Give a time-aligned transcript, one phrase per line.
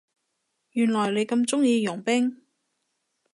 [0.71, 2.41] 原來你咁鍾意傭兵